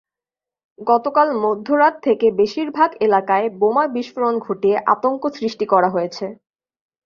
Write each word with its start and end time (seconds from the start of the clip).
গতকাল 0.81 1.27
মধ্যরাত 1.43 1.95
থেকে 2.03 2.27
বেশির 2.39 2.69
ভাগ 2.71 2.89
এলাকায় 3.07 3.47
বোমা 3.59 3.85
বিস্ফোরণ 3.95 4.35
ঘটিয়ে 4.39 4.77
আতঙ্ক 4.93 5.23
সৃষ্টি 5.37 5.65
করা 5.73 5.89
হয়েছে। 5.89 6.25